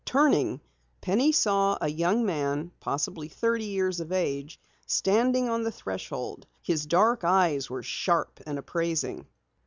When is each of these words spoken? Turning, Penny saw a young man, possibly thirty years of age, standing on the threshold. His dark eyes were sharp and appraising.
Turning, 0.03 0.59
Penny 0.99 1.31
saw 1.31 1.77
a 1.79 1.87
young 1.87 2.25
man, 2.25 2.71
possibly 2.79 3.27
thirty 3.27 3.65
years 3.65 3.99
of 3.99 4.11
age, 4.11 4.59
standing 4.87 5.47
on 5.47 5.61
the 5.61 5.71
threshold. 5.71 6.47
His 6.63 6.87
dark 6.87 7.23
eyes 7.23 7.69
were 7.69 7.83
sharp 7.83 8.39
and 8.47 8.57
appraising. 8.57 9.27